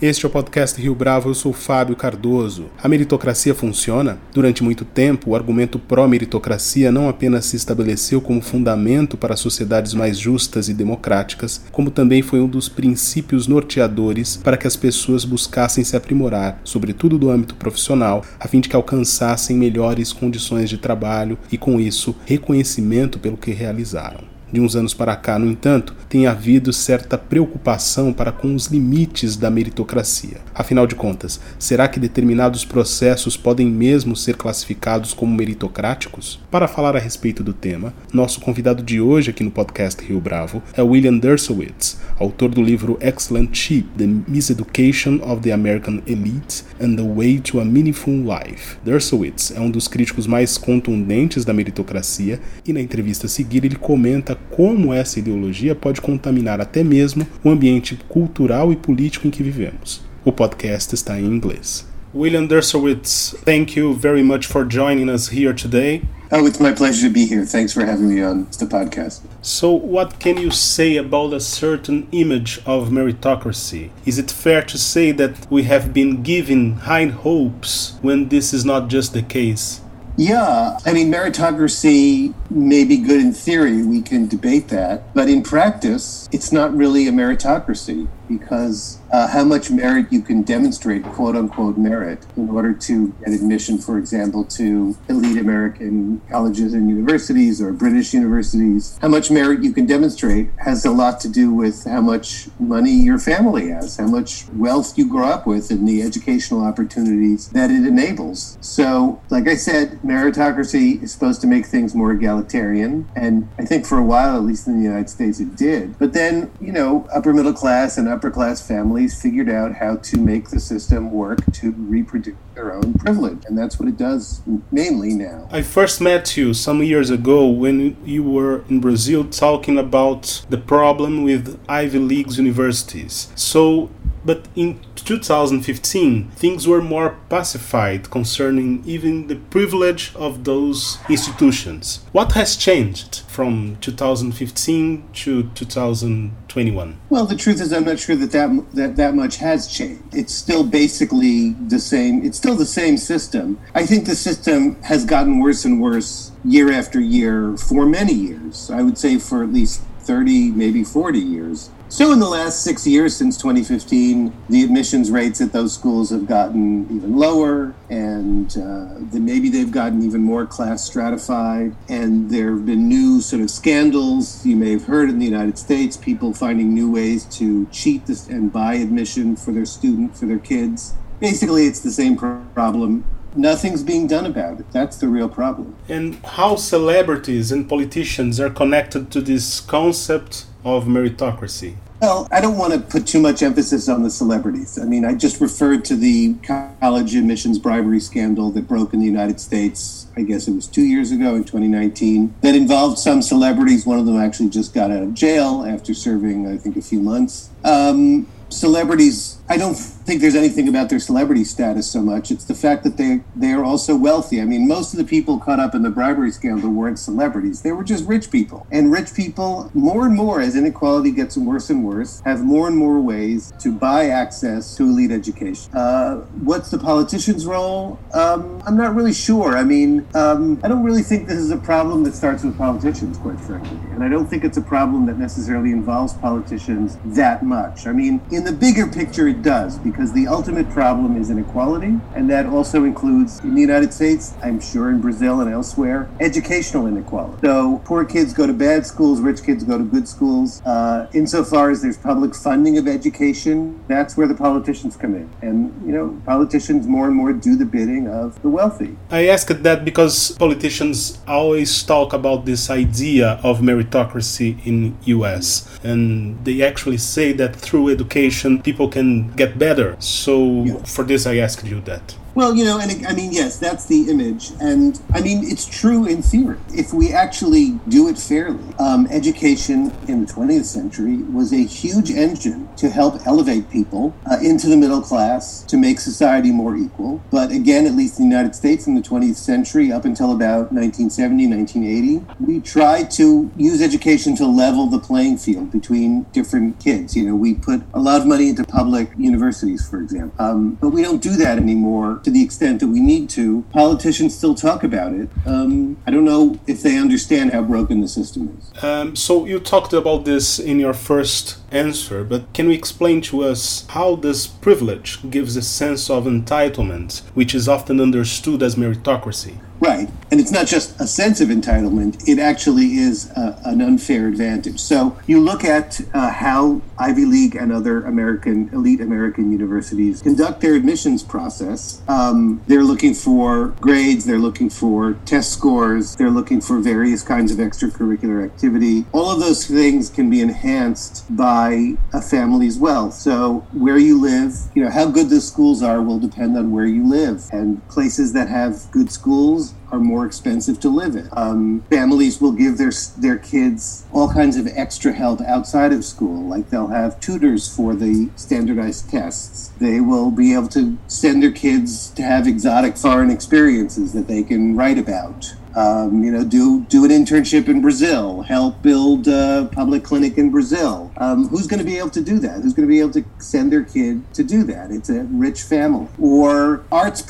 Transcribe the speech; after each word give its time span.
Este 0.00 0.24
é 0.24 0.28
o 0.28 0.30
podcast 0.30 0.80
Rio 0.80 0.94
Bravo, 0.94 1.28
eu 1.28 1.34
sou 1.34 1.52
Fábio 1.52 1.96
Cardoso. 1.96 2.66
A 2.80 2.86
meritocracia 2.86 3.52
funciona? 3.52 4.16
Durante 4.32 4.62
muito 4.62 4.84
tempo, 4.84 5.30
o 5.30 5.34
argumento 5.34 5.76
pró-meritocracia 5.76 6.92
não 6.92 7.08
apenas 7.08 7.46
se 7.46 7.56
estabeleceu 7.56 8.20
como 8.20 8.40
fundamento 8.40 9.16
para 9.16 9.34
sociedades 9.34 9.94
mais 9.94 10.16
justas 10.16 10.68
e 10.68 10.72
democráticas, 10.72 11.62
como 11.72 11.90
também 11.90 12.22
foi 12.22 12.40
um 12.40 12.46
dos 12.46 12.68
princípios 12.68 13.48
norteadores 13.48 14.36
para 14.36 14.56
que 14.56 14.68
as 14.68 14.76
pessoas 14.76 15.24
buscassem 15.24 15.82
se 15.82 15.96
aprimorar, 15.96 16.60
sobretudo 16.62 17.18
do 17.18 17.28
âmbito 17.28 17.56
profissional, 17.56 18.24
a 18.38 18.46
fim 18.46 18.60
de 18.60 18.68
que 18.68 18.76
alcançassem 18.76 19.56
melhores 19.56 20.12
condições 20.12 20.70
de 20.70 20.78
trabalho 20.78 21.36
e, 21.50 21.58
com 21.58 21.80
isso, 21.80 22.14
reconhecimento 22.24 23.18
pelo 23.18 23.36
que 23.36 23.50
realizaram. 23.50 24.37
De 24.50 24.60
uns 24.60 24.74
anos 24.74 24.94
para 24.94 25.14
cá, 25.14 25.38
no 25.38 25.50
entanto, 25.50 25.94
tem 26.08 26.26
havido 26.26 26.72
certa 26.72 27.18
preocupação 27.18 28.14
para 28.14 28.32
com 28.32 28.54
os 28.54 28.68
limites 28.68 29.36
da 29.36 29.50
meritocracia. 29.50 30.38
Afinal 30.54 30.86
de 30.86 30.94
contas, 30.94 31.38
será 31.58 31.86
que 31.86 32.00
determinados 32.00 32.64
processos 32.64 33.36
podem 33.36 33.66
mesmo 33.66 34.16
ser 34.16 34.36
classificados 34.36 35.12
como 35.12 35.36
meritocráticos? 35.36 36.40
Para 36.50 36.66
falar 36.66 36.96
a 36.96 36.98
respeito 36.98 37.44
do 37.44 37.52
tema, 37.52 37.92
nosso 38.10 38.40
convidado 38.40 38.82
de 38.82 39.02
hoje 39.02 39.30
aqui 39.30 39.44
no 39.44 39.50
podcast 39.50 40.02
Rio 40.02 40.18
Bravo 40.20 40.62
é 40.72 40.82
William 40.82 41.18
Dershowitz, 41.18 41.98
autor 42.18 42.48
do 42.48 42.62
livro 42.62 42.96
Excellent 43.02 43.50
Cheap: 43.52 43.86
The 43.98 44.06
Miseducation 44.06 45.20
of 45.22 45.42
the 45.42 45.52
American 45.52 46.00
Elite 46.06 46.64
and 46.80 46.96
the 46.96 47.02
Way 47.02 47.40
to 47.40 47.60
a 47.60 47.64
Meaningful 47.66 48.24
Life. 48.24 48.78
Dershowitz 48.82 49.52
é 49.54 49.60
um 49.60 49.70
dos 49.70 49.88
críticos 49.88 50.26
mais 50.26 50.56
contundentes 50.56 51.44
da 51.44 51.52
meritocracia 51.52 52.40
e 52.66 52.72
na 52.72 52.80
entrevista 52.80 53.26
a 53.26 53.28
seguir 53.28 53.64
ele 53.66 53.76
comenta 53.76 54.37
como 54.50 54.92
essa 54.92 55.18
ideologia 55.18 55.74
pode 55.74 56.00
contaminar 56.00 56.60
até 56.60 56.82
mesmo 56.82 57.26
o 57.44 57.50
ambiente 57.50 57.98
cultural 58.08 58.72
e 58.72 58.76
político 58.76 59.26
em 59.26 59.30
que 59.30 59.42
vivemos. 59.42 60.02
O 60.24 60.32
podcast 60.32 60.94
está 60.94 61.18
em 61.18 61.24
inglês. 61.24 61.86
William 62.14 62.46
Dershowitz, 62.46 63.34
thank 63.44 63.78
you 63.78 63.92
very 63.92 64.22
much 64.22 64.46
for 64.46 64.64
joining 64.64 65.10
us 65.10 65.28
here 65.28 65.52
today. 65.52 66.02
Oh, 66.32 66.46
it's 66.46 66.58
my 66.58 66.72
pleasure 66.72 67.06
to 67.06 67.12
be 67.12 67.26
here. 67.26 67.44
Thanks 67.44 67.72
for 67.72 67.84
having 67.84 68.08
me 68.08 68.22
on 68.22 68.46
the 68.58 68.66
podcast. 68.66 69.20
So, 69.40 69.70
what 69.72 70.18
can 70.18 70.36
you 70.36 70.50
say 70.50 70.96
about 70.96 71.32
a 71.32 71.40
certain 71.40 72.06
image 72.12 72.60
of 72.66 72.90
meritocracy? 72.90 73.90
Is 74.04 74.18
it 74.18 74.30
fair 74.30 74.62
to 74.62 74.76
say 74.78 75.12
that 75.12 75.50
we 75.50 75.62
have 75.64 75.92
been 75.94 76.22
given 76.22 76.72
high 76.72 77.06
hopes 77.06 77.98
when 78.02 78.28
this 78.28 78.52
is 78.52 78.64
not 78.64 78.88
just 78.88 79.12
the 79.12 79.22
case? 79.22 79.80
Yeah, 80.18 80.76
I 80.84 80.92
mean, 80.92 81.12
meritocracy 81.12 82.34
may 82.50 82.84
be 82.84 82.96
good 82.96 83.20
in 83.20 83.32
theory. 83.32 83.84
We 83.84 84.02
can 84.02 84.26
debate 84.26 84.66
that. 84.66 85.14
But 85.14 85.28
in 85.28 85.44
practice, 85.44 86.28
it's 86.32 86.50
not 86.50 86.76
really 86.76 87.06
a 87.06 87.12
meritocracy 87.12 88.08
because 88.28 88.98
uh, 89.10 89.26
how 89.28 89.44
much 89.44 89.70
merit 89.70 90.06
you 90.10 90.20
can 90.20 90.42
demonstrate, 90.42 91.02
quote 91.02 91.34
unquote, 91.34 91.78
merit, 91.78 92.26
in 92.36 92.48
order 92.50 92.72
to 92.72 93.08
get 93.24 93.32
admission, 93.32 93.78
for 93.78 93.98
example, 93.98 94.44
to 94.44 94.96
elite 95.08 95.38
American 95.38 96.20
colleges 96.30 96.74
and 96.74 96.88
universities 96.90 97.60
or 97.60 97.72
British 97.72 98.12
universities. 98.12 98.98
How 99.00 99.08
much 99.08 99.30
merit 99.30 99.62
you 99.62 99.72
can 99.72 99.86
demonstrate 99.86 100.50
has 100.58 100.84
a 100.84 100.90
lot 100.90 101.20
to 101.20 101.28
do 101.28 101.52
with 101.52 101.84
how 101.84 102.00
much 102.00 102.48
money 102.58 102.92
your 102.92 103.18
family 103.18 103.68
has, 103.70 103.96
how 103.96 104.06
much 104.06 104.46
wealth 104.50 104.98
you 104.98 105.08
grow 105.08 105.26
up 105.26 105.46
with, 105.46 105.70
and 105.70 105.88
the 105.88 106.02
educational 106.02 106.64
opportunities 106.64 107.48
that 107.50 107.70
it 107.70 107.86
enables. 107.86 108.58
So, 108.60 109.22
like 109.30 109.48
I 109.48 109.56
said, 109.56 110.00
meritocracy 110.04 111.02
is 111.02 111.12
supposed 111.12 111.40
to 111.40 111.46
make 111.46 111.66
things 111.66 111.94
more 111.94 112.12
egalitarian. 112.12 113.08
And 113.16 113.48
I 113.58 113.64
think 113.64 113.86
for 113.86 113.98
a 113.98 114.04
while, 114.04 114.36
at 114.36 114.42
least 114.42 114.66
in 114.66 114.76
the 114.76 114.84
United 114.84 115.08
States, 115.08 115.40
it 115.40 115.56
did. 115.56 115.98
But 115.98 116.12
then, 116.12 116.50
you 116.60 116.72
know, 116.72 117.08
upper 117.14 117.32
middle 117.32 117.52
class 117.52 117.96
and 117.96 118.08
upper 118.08 118.17
class 118.18 118.66
families 118.66 119.20
figured 119.20 119.48
out 119.48 119.74
how 119.74 119.96
to 119.96 120.18
make 120.18 120.50
the 120.50 120.58
system 120.58 121.10
work 121.10 121.38
to 121.52 121.72
reproduce 121.72 122.36
their 122.54 122.74
own 122.74 122.92
privilege. 122.94 123.44
And 123.46 123.56
that's 123.56 123.78
what 123.78 123.88
it 123.88 123.96
does 123.96 124.42
mainly 124.72 125.14
now. 125.14 125.48
I 125.50 125.62
first 125.62 126.00
met 126.00 126.36
you 126.36 126.52
some 126.52 126.82
years 126.82 127.08
ago 127.08 127.46
when 127.46 127.96
you 128.04 128.24
were 128.24 128.64
in 128.68 128.80
Brazil 128.80 129.24
talking 129.24 129.78
about 129.78 130.44
the 130.50 130.58
problem 130.58 131.22
with 131.22 131.60
Ivy 131.68 132.00
League 132.00 132.32
universities. 132.32 133.28
So 133.36 133.90
but 134.24 134.46
in 134.54 134.80
2015, 134.96 136.30
things 136.30 136.66
were 136.66 136.82
more 136.82 137.16
pacified 137.28 138.10
concerning 138.10 138.82
even 138.84 139.26
the 139.28 139.36
privilege 139.36 140.14
of 140.14 140.44
those 140.44 140.98
institutions. 141.08 142.04
What 142.12 142.32
has 142.32 142.56
changed 142.56 143.20
from 143.28 143.76
2015 143.80 145.08
to 145.12 145.42
2021? 145.54 147.00
Well, 147.10 147.26
the 147.26 147.36
truth 147.36 147.60
is, 147.60 147.72
I'm 147.72 147.84
not 147.84 147.98
sure 147.98 148.16
that 148.16 148.32
that, 148.32 148.66
that 148.74 148.96
that 148.96 149.14
much 149.14 149.36
has 149.36 149.68
changed. 149.68 150.02
It's 150.12 150.34
still 150.34 150.64
basically 150.64 151.50
the 151.52 151.78
same. 151.78 152.24
It's 152.24 152.36
still 152.36 152.56
the 152.56 152.66
same 152.66 152.96
system. 152.96 153.58
I 153.74 153.86
think 153.86 154.06
the 154.06 154.16
system 154.16 154.80
has 154.82 155.04
gotten 155.04 155.40
worse 155.40 155.64
and 155.64 155.80
worse 155.80 156.32
year 156.44 156.72
after 156.72 157.00
year 157.00 157.56
for 157.56 157.86
many 157.86 158.14
years. 158.14 158.70
I 158.70 158.82
would 158.82 158.98
say 158.98 159.18
for 159.18 159.42
at 159.42 159.52
least 159.52 159.82
30, 160.00 160.52
maybe 160.52 160.82
40 160.84 161.18
years. 161.18 161.70
So, 161.90 162.12
in 162.12 162.18
the 162.18 162.28
last 162.28 162.64
six 162.64 162.86
years 162.86 163.16
since 163.16 163.38
2015, 163.38 164.30
the 164.50 164.62
admissions 164.62 165.10
rates 165.10 165.40
at 165.40 165.52
those 165.52 165.72
schools 165.72 166.10
have 166.10 166.26
gotten 166.26 166.84
even 166.94 167.16
lower, 167.16 167.74
and 167.88 168.50
uh, 168.50 169.00
the, 169.10 169.18
maybe 169.18 169.48
they've 169.48 169.70
gotten 169.70 170.02
even 170.02 170.20
more 170.20 170.44
class 170.44 170.84
stratified. 170.84 171.74
And 171.88 172.28
there 172.28 172.50
have 172.50 172.66
been 172.66 172.90
new 172.90 173.22
sort 173.22 173.40
of 173.40 173.50
scandals 173.50 174.44
you 174.44 174.54
may 174.54 174.72
have 174.72 174.84
heard 174.84 175.08
in 175.08 175.18
the 175.18 175.24
United 175.24 175.56
States 175.56 175.96
people 175.96 176.34
finding 176.34 176.74
new 176.74 176.90
ways 176.90 177.24
to 177.38 177.64
cheat 177.68 178.04
this 178.04 178.28
and 178.28 178.52
buy 178.52 178.74
admission 178.74 179.34
for 179.34 179.52
their 179.52 179.64
student, 179.64 180.14
for 180.14 180.26
their 180.26 180.38
kids. 180.38 180.92
Basically, 181.20 181.64
it's 181.66 181.80
the 181.80 181.90
same 181.90 182.18
problem 182.18 183.04
nothing's 183.34 183.82
being 183.82 184.06
done 184.06 184.26
about 184.26 184.58
it. 184.58 184.66
That's 184.72 184.96
the 184.96 185.08
real 185.08 185.28
problem. 185.28 185.76
And 185.88 186.16
how 186.24 186.56
celebrities 186.56 187.52
and 187.52 187.68
politicians 187.68 188.40
are 188.40 188.50
connected 188.50 189.10
to 189.12 189.20
this 189.20 189.60
concept 189.60 190.46
of 190.76 190.84
meritocracy? 190.84 191.76
Well, 192.00 192.28
I 192.30 192.40
don't 192.40 192.56
want 192.56 192.72
to 192.74 192.78
put 192.78 193.08
too 193.08 193.20
much 193.20 193.42
emphasis 193.42 193.88
on 193.88 194.04
the 194.04 194.10
celebrities. 194.10 194.78
I 194.78 194.84
mean, 194.84 195.04
I 195.04 195.14
just 195.14 195.40
referred 195.40 195.84
to 195.86 195.96
the 195.96 196.34
college 196.80 197.16
admissions 197.16 197.58
bribery 197.58 197.98
scandal 197.98 198.52
that 198.52 198.68
broke 198.68 198.94
in 198.94 199.00
the 199.00 199.06
United 199.06 199.40
States, 199.40 200.06
I 200.16 200.22
guess 200.22 200.46
it 200.46 200.52
was 200.52 200.68
two 200.68 200.84
years 200.84 201.10
ago 201.10 201.34
in 201.34 201.42
2019, 201.42 202.36
that 202.42 202.54
involved 202.54 202.98
some 202.98 203.20
celebrities. 203.20 203.84
One 203.84 203.98
of 203.98 204.06
them 204.06 204.16
actually 204.16 204.50
just 204.50 204.74
got 204.74 204.92
out 204.92 205.02
of 205.02 205.14
jail 205.14 205.64
after 205.66 205.92
serving, 205.92 206.46
I 206.46 206.56
think, 206.56 206.76
a 206.76 206.82
few 206.82 207.00
months. 207.00 207.50
Um, 207.64 208.28
celebrities 208.48 209.37
I 209.50 209.56
don't 209.56 209.74
think 209.74 210.20
there's 210.20 210.34
anything 210.34 210.68
about 210.68 210.90
their 210.90 210.98
celebrity 210.98 211.42
status 211.42 211.90
so 211.90 212.02
much. 212.02 212.30
It's 212.30 212.44
the 212.44 212.54
fact 212.54 212.84
that 212.84 212.98
they 212.98 213.22
they 213.34 213.52
are 213.52 213.64
also 213.64 213.96
wealthy. 213.96 214.42
I 214.42 214.44
mean, 214.44 214.68
most 214.68 214.92
of 214.92 214.98
the 214.98 215.04
people 215.04 215.38
caught 215.38 215.58
up 215.58 215.74
in 215.74 215.82
the 215.82 215.88
bribery 215.90 216.30
scandal 216.30 216.70
weren't 216.70 216.98
celebrities; 216.98 217.62
they 217.62 217.72
were 217.72 217.82
just 217.82 218.04
rich 218.06 218.30
people. 218.30 218.66
And 218.70 218.92
rich 218.92 219.14
people, 219.14 219.70
more 219.72 220.04
and 220.04 220.14
more, 220.14 220.42
as 220.42 220.54
inequality 220.54 221.12
gets 221.12 221.38
worse 221.38 221.70
and 221.70 221.82
worse, 221.82 222.20
have 222.26 222.44
more 222.44 222.68
and 222.68 222.76
more 222.76 223.00
ways 223.00 223.54
to 223.60 223.72
buy 223.72 224.08
access 224.08 224.76
to 224.76 224.82
elite 224.82 225.10
education. 225.10 225.72
Uh, 225.74 226.16
what's 226.44 226.70
the 226.70 226.78
politician's 226.78 227.46
role? 227.46 227.98
Um, 228.12 228.62
I'm 228.66 228.76
not 228.76 228.94
really 228.94 229.14
sure. 229.14 229.56
I 229.56 229.64
mean, 229.64 230.06
um, 230.14 230.60
I 230.62 230.68
don't 230.68 230.84
really 230.84 231.02
think 231.02 231.26
this 231.26 231.38
is 231.38 231.50
a 231.50 231.56
problem 231.56 232.04
that 232.04 232.14
starts 232.14 232.44
with 232.44 232.58
politicians, 232.58 233.16
quite 233.16 233.40
frankly, 233.40 233.78
and 233.92 234.04
I 234.04 234.10
don't 234.10 234.26
think 234.26 234.44
it's 234.44 234.58
a 234.58 234.62
problem 234.62 235.06
that 235.06 235.16
necessarily 235.16 235.72
involves 235.72 236.12
politicians 236.12 236.98
that 237.06 237.42
much. 237.42 237.86
I 237.86 237.92
mean, 237.92 238.20
in 238.30 238.44
the 238.44 238.52
bigger 238.52 238.86
picture 238.86 239.37
it 239.38 239.42
does 239.42 239.78
because 239.78 240.12
the 240.12 240.26
ultimate 240.26 240.68
problem 240.70 241.16
is 241.16 241.30
inequality, 241.30 241.94
and 242.14 242.28
that 242.30 242.46
also 242.46 242.84
includes 242.84 243.40
in 243.40 243.54
the 243.54 243.60
United 243.60 243.92
States, 243.92 244.34
I'm 244.42 244.60
sure 244.60 244.90
in 244.90 245.00
Brazil 245.00 245.40
and 245.40 245.50
elsewhere, 245.50 246.08
educational 246.20 246.86
inequality. 246.86 247.46
So 247.46 247.80
poor 247.84 248.04
kids 248.04 248.32
go 248.32 248.46
to 248.46 248.52
bad 248.52 248.86
schools, 248.86 249.20
rich 249.20 249.42
kids 249.42 249.62
go 249.64 249.78
to 249.78 249.84
good 249.84 250.08
schools. 250.08 250.60
Uh, 250.64 251.08
insofar 251.14 251.70
as 251.70 251.82
there's 251.82 251.98
public 251.98 252.34
funding 252.34 252.78
of 252.78 252.88
education, 252.88 253.80
that's 253.86 254.16
where 254.16 254.26
the 254.26 254.34
politicians 254.34 254.96
come 254.96 255.14
in, 255.14 255.28
and 255.42 255.58
you 255.86 255.92
know 255.92 256.20
politicians 256.26 256.86
more 256.86 257.06
and 257.06 257.14
more 257.14 257.32
do 257.32 257.56
the 257.56 257.64
bidding 257.64 258.08
of 258.08 258.40
the 258.42 258.48
wealthy. 258.48 258.96
I 259.10 259.28
ask 259.28 259.46
that 259.48 259.84
because 259.84 260.32
politicians 260.32 261.18
always 261.26 261.82
talk 261.82 262.12
about 262.12 262.44
this 262.44 262.70
idea 262.70 263.40
of 263.42 263.60
meritocracy 263.60 264.48
in 264.66 264.98
U.S. 265.16 265.78
and 265.84 266.44
they 266.44 266.62
actually 266.62 266.98
say 266.98 267.32
that 267.32 267.54
through 267.54 267.88
education 267.90 268.62
people 268.62 268.88
can 268.88 269.27
get 269.36 269.58
better. 269.58 269.96
So 270.00 270.80
for 270.84 271.04
this, 271.04 271.26
I 271.26 271.36
asked 271.36 271.64
you 271.64 271.80
that. 271.82 272.16
Well, 272.38 272.54
you 272.54 272.64
know, 272.64 272.78
and 272.78 272.88
it, 272.88 273.04
I 273.04 273.14
mean, 273.14 273.32
yes, 273.32 273.58
that's 273.58 273.86
the 273.86 274.08
image. 274.08 274.52
And 274.60 275.02
I 275.12 275.20
mean, 275.20 275.42
it's 275.42 275.66
true 275.66 276.06
in 276.06 276.22
theory. 276.22 276.60
If 276.72 276.94
we 276.94 277.12
actually 277.12 277.80
do 277.88 278.08
it 278.08 278.16
fairly, 278.16 278.62
um, 278.78 279.08
education 279.10 279.92
in 280.06 280.24
the 280.24 280.32
20th 280.32 280.66
century 280.66 281.16
was 281.16 281.52
a 281.52 281.64
huge 281.64 282.12
engine 282.12 282.68
to 282.76 282.90
help 282.90 283.26
elevate 283.26 283.68
people 283.70 284.14
uh, 284.30 284.38
into 284.40 284.68
the 284.68 284.76
middle 284.76 285.02
class, 285.02 285.64
to 285.64 285.76
make 285.76 285.98
society 285.98 286.52
more 286.52 286.76
equal. 286.76 287.20
But 287.32 287.50
again, 287.50 287.86
at 287.86 287.94
least 287.94 288.20
in 288.20 288.28
the 288.28 288.36
United 288.36 288.54
States 288.54 288.86
in 288.86 288.94
the 288.94 289.02
20th 289.02 289.34
century, 289.34 289.90
up 289.90 290.04
until 290.04 290.30
about 290.30 290.70
1970, 290.70 291.44
1980, 291.48 292.24
we 292.38 292.60
tried 292.60 293.10
to 293.18 293.50
use 293.56 293.82
education 293.82 294.36
to 294.36 294.46
level 294.46 294.86
the 294.86 295.00
playing 295.00 295.38
field 295.38 295.72
between 295.72 296.22
different 296.30 296.78
kids. 296.78 297.16
You 297.16 297.26
know, 297.26 297.34
we 297.34 297.54
put 297.54 297.82
a 297.94 297.98
lot 297.98 298.20
of 298.20 298.28
money 298.28 298.50
into 298.50 298.62
public 298.62 299.10
universities, 299.18 299.88
for 299.90 300.00
example. 300.00 300.32
Um, 300.38 300.74
but 300.80 300.90
we 300.90 301.02
don't 301.02 301.20
do 301.20 301.34
that 301.34 301.58
anymore 301.58 302.20
to 302.28 302.32
the 302.32 302.44
extent 302.44 302.80
that 302.80 302.88
we 302.88 303.00
need 303.00 303.30
to. 303.30 303.62
Politicians 303.72 304.36
still 304.36 304.54
talk 304.54 304.84
about 304.84 305.14
it. 305.14 305.30
Um, 305.46 305.96
I 306.06 306.10
don't 306.10 306.26
know 306.26 306.58
if 306.66 306.82
they 306.82 306.98
understand 306.98 307.52
how 307.52 307.62
broken 307.62 308.02
the 308.02 308.08
system 308.08 308.58
is. 308.58 308.84
Um, 308.84 309.16
so 309.16 309.46
you 309.46 309.58
talked 309.58 309.94
about 309.94 310.26
this 310.26 310.58
in 310.58 310.78
your 310.78 310.92
first 310.92 311.56
answer, 311.70 312.24
but 312.24 312.52
can 312.52 312.66
you 312.66 312.72
explain 312.72 313.22
to 313.22 313.44
us 313.44 313.86
how 313.88 314.16
this 314.16 314.46
privilege 314.46 315.18
gives 315.30 315.56
a 315.56 315.62
sense 315.62 316.10
of 316.10 316.24
entitlement, 316.24 317.22
which 317.32 317.54
is 317.54 317.66
often 317.66 317.98
understood 317.98 318.62
as 318.62 318.74
meritocracy? 318.74 319.58
Right. 319.80 320.08
And 320.30 320.40
it's 320.40 320.52
not 320.52 320.66
just 320.66 321.00
a 321.00 321.06
sense 321.06 321.40
of 321.40 321.48
entitlement, 321.48 322.28
it 322.28 322.38
actually 322.38 322.98
is 322.98 323.30
a, 323.30 323.60
an 323.64 323.80
unfair 323.80 324.28
advantage. 324.28 324.78
So 324.78 325.18
you 325.26 325.40
look 325.40 325.64
at 325.64 326.00
uh, 326.12 326.30
how 326.30 326.82
Ivy 326.98 327.24
League 327.24 327.56
and 327.56 327.72
other 327.72 328.02
American, 328.02 328.68
elite 328.72 329.00
American 329.00 329.50
universities 329.52 330.20
conduct 330.20 330.60
their 330.60 330.74
admissions 330.74 331.22
process. 331.22 332.02
Um, 332.08 332.62
they're 332.66 332.84
looking 332.84 333.14
for 333.14 333.68
grades, 333.80 334.24
they're 334.26 334.38
looking 334.38 334.68
for 334.68 335.14
test 335.24 335.52
scores, 335.52 336.16
they're 336.16 336.30
looking 336.30 336.60
for 336.60 336.78
various 336.78 337.22
kinds 337.22 337.50
of 337.50 337.58
extracurricular 337.58 338.44
activity. 338.44 339.06
All 339.12 339.30
of 339.30 339.40
those 339.40 339.66
things 339.66 340.10
can 340.10 340.28
be 340.28 340.40
enhanced 340.40 341.24
by 341.34 341.94
a 342.12 342.20
family's 342.20 342.78
wealth. 342.78 343.14
So 343.14 343.66
where 343.72 343.98
you 343.98 344.20
live, 344.20 344.54
you 344.74 344.84
know, 344.84 344.90
how 344.90 345.06
good 345.06 345.30
the 345.30 345.40
schools 345.40 345.82
are 345.82 346.02
will 346.02 346.18
depend 346.18 346.56
on 346.56 346.70
where 346.70 346.86
you 346.86 347.08
live. 347.08 347.44
And 347.52 347.86
places 347.88 348.32
that 348.34 348.48
have 348.48 348.90
good 348.90 349.10
schools 349.10 349.74
are 349.90 349.98
more 349.98 350.26
expensive 350.26 350.80
to 350.80 350.88
live 350.88 351.16
in. 351.16 351.28
Um, 351.32 351.84
families 351.90 352.40
will 352.40 352.52
give 352.52 352.78
their 352.78 352.92
their 353.16 353.38
kids 353.38 354.06
all 354.12 354.32
kinds 354.32 354.56
of 354.56 354.66
extra 354.74 355.12
help 355.12 355.40
outside 355.40 355.92
of 355.92 356.04
school, 356.04 356.48
like 356.48 356.70
they'll 356.70 356.88
have 356.88 357.20
tutors 357.20 357.74
for 357.74 357.94
the 357.94 358.30
standardized 358.36 359.10
tests. 359.10 359.68
They 359.78 360.00
will 360.00 360.30
be 360.30 360.54
able 360.54 360.68
to 360.68 360.98
send 361.06 361.42
their 361.42 361.52
kids 361.52 362.10
to 362.10 362.22
have 362.22 362.46
exotic 362.46 362.96
foreign 362.96 363.30
experiences 363.30 364.12
that 364.12 364.26
they 364.26 364.42
can 364.42 364.76
write 364.76 364.98
about. 364.98 365.54
Um, 365.76 366.24
you 366.24 366.32
know, 366.32 366.44
do 366.44 366.80
do 366.88 367.04
an 367.04 367.10
internship 367.10 367.68
in 367.68 367.80
Brazil, 367.80 368.42
help 368.42 368.82
build 368.82 369.28
a 369.28 369.68
public 369.70 370.02
clinic 370.02 370.36
in 370.36 370.50
Brazil. 370.50 371.12
Um, 371.18 371.46
who's 371.48 371.68
going 371.68 371.78
to 371.78 371.84
be 371.84 371.98
able 371.98 372.10
to 372.10 372.20
do 372.20 372.40
that? 372.40 372.62
Who's 372.62 372.74
going 372.74 372.88
to 372.88 372.92
be 372.92 372.98
able 373.00 373.12
to 373.12 373.24
send 373.38 373.70
their 373.70 373.84
kid 373.84 374.22
to 374.34 374.42
do 374.42 374.64
that? 374.64 374.90
It's 374.90 375.08
a 375.08 375.24
rich 375.24 375.62
family 375.62 376.08
or 376.18 376.84
arts 376.90 377.22